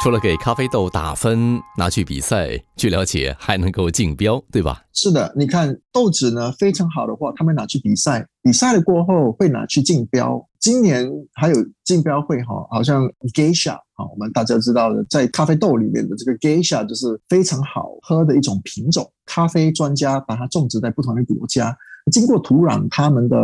[0.00, 4.84] 除了给咖啡豆打分拿去比赛，据了解还能够竞标，对吧？
[4.94, 10.40] 是的，你看豆子呢非常好的话，他们拿去比赛，比赛了过后会拿去竞标。
[10.60, 19.10] 今年还有竞标会哈，好像 Geisha 啊，我们大家知道的，在咖啡豆里面的这个 Geisha 就是非常好喝的一种品种。
[19.26, 21.76] 咖啡专家把它种植在不同的国家，
[22.12, 23.36] 经过土壤他们的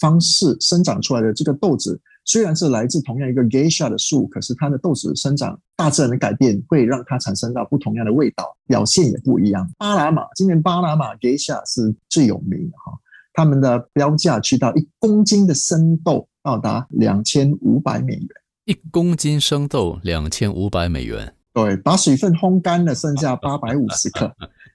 [0.00, 2.00] 方式生长出来的这个豆子。
[2.28, 9.66] 虽然是来自同样一个 Geisha 的树，可是它的豆子生长大自然的改变会让它产生到不同样的味道，表现也不一样。
[9.78, 12.92] 巴拿马今年巴拿马 Geisha 是最有名的哈，
[13.32, 18.28] 他们的标价去到一公斤的生豆到达两千五百美元，
[18.66, 21.34] 一公斤生豆两千五百美元。
[21.54, 24.30] 对，把水分烘干了，剩下八百五十克。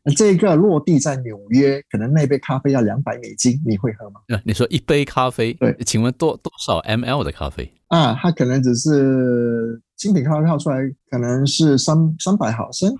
[0.06, 4.20] 那这个落地在纽约，可能那杯咖啡要两百美金，你会喝吗？
[4.44, 8.14] 你说一杯咖啡，对，请问多多少 mL 的咖啡啊？
[8.22, 10.78] 它可能只是精品咖啡泡出来，
[11.10, 12.94] 可能是三三百毫升，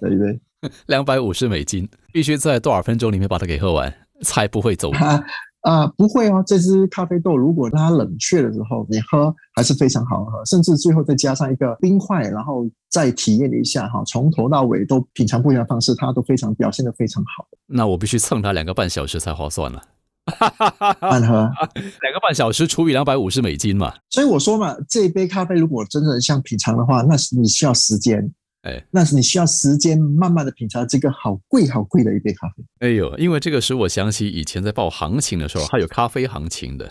[0.00, 0.40] 对一杯，
[0.86, 3.92] 两百五十美金，必须在多少分钟里面把它给喝完，
[4.22, 4.90] 才不会走。
[5.66, 17.48] 啊，不会哦，这支咖啡豆如果它冷却了之后，你喝还是非常好喝，甚至最后再加上一个冰块，然后再体验一下哈，从头到尾都品尝不一样的方式，它都非常表现的非常好。
[17.66, 19.82] 那我必须蹭它两个半小时才划算了，
[21.00, 21.34] 半喝
[21.74, 23.92] 两个半小时除以两百五十美金嘛。
[24.10, 28.32] 所以我说嘛，这一杯咖啡如果真的像品尝的话，那是你需要时间。
[28.66, 32.64] 哎，那是你需要时间慢慢的品尝这个好贵好贵的一杯咖啡。
[32.80, 36.88] 哎呦，因为这个使我想起以前在报行情的时候，还有咖啡行情的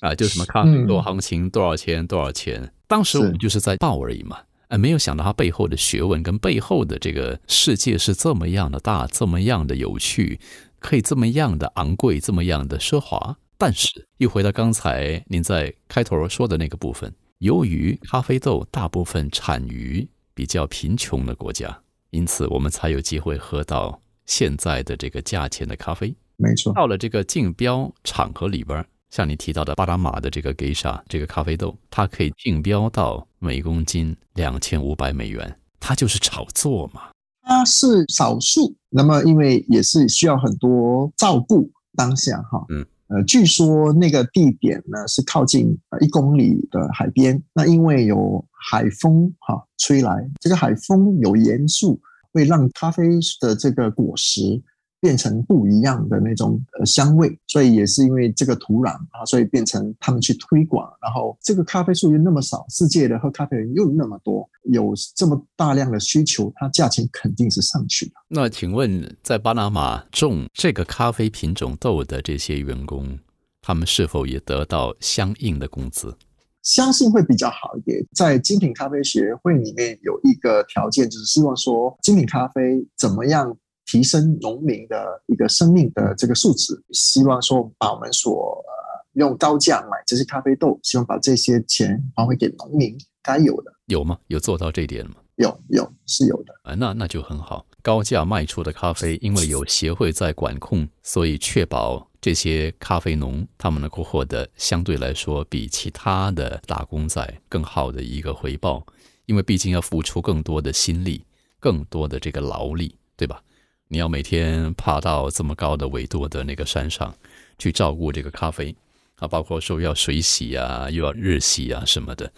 [0.00, 2.72] 啊，就什么咖啡豆行情多少钱多少钱。
[2.86, 10.38] 当时我们就是在报而已嘛，哎，没有想到它背后的学问跟背后的这个世界是这么样的大，这么样的有趣，
[10.78, 13.36] 可以这么样的昂贵，这么样的奢华。
[13.58, 20.06] 但是，又回到刚才您在开头说的那个部分，由于咖啡豆大部分产于。
[20.36, 26.14] 比较贫穷的国家，因此我们才有机会喝到现在的这个价钱的咖啡。
[26.36, 37.04] 没错，到了这个竞标场合里边，像你提到的巴拿马的这个 Geisha 这个咖啡豆，它可以竞标到每公斤两千五百美元，它就是炒作嘛。
[37.40, 42.62] 它是少数，那么因为也是需要很多照顾当下哈。
[42.68, 42.84] 嗯。
[43.08, 47.40] 呃，据说那个地点呢是靠近一公里的海边。
[47.54, 52.00] 那因为有海风哈吹来，这个海风有盐素，
[52.32, 53.04] 会让咖啡
[53.40, 54.60] 的这个果实。
[55.00, 60.90] 变成不一样的那种呃香味，所以也是因为这个土壤啊，所以变成他们去推广。
[61.00, 68.12] 然后这个咖啡树又那么少，世界的喝咖啡人又那么多，有这么大量的需求，它价钱肯定是上去的。
[68.28, 73.18] 那请问，在巴拿马种这个咖啡品种豆的这些员工，
[73.60, 76.16] 他们是否也得到相应的工资？
[76.62, 78.04] 相信会比较好一点。
[78.12, 83.56] 在精品咖啡学会里面有一个条件，就是希望说精品咖啡怎么样。
[83.86, 94.18] 提升农民的一个生命的这个素质，希望说把我们所呃用高价买这些咖啡豆，希望把这些钱还回给农民该有的，有吗？
[94.26, 95.14] 有做到这一点吗？
[95.36, 97.66] 有，有是有的啊，那那就很好。
[97.82, 108.84] 高价卖出的咖啡，因为有协会在管控，所以确保这些咖啡农他们能够获得相对来说比其他的打工仔更好的一个回报，
[109.26, 111.24] 因为毕竟要付出更多的心力，
[111.60, 113.42] 更多的这个劳力，对吧？
[113.88, 117.14] 你要每天爬到这么高的纬度的那个山上
[117.56, 118.74] 去照顾这个咖啡
[119.18, 122.30] 啊，包括说要水洗啊，又要日洗啊什么的，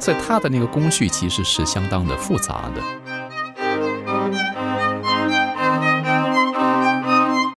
[0.00, 3.05] 所以它的那个工序其实是相当的复杂的。